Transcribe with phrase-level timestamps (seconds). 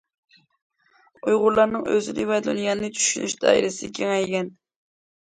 [1.25, 4.51] ئۇيغۇرلارنىڭ ئۆزىنى ۋە دۇنيانى چۈشىنىش دائىرىسى كېڭەيگەن.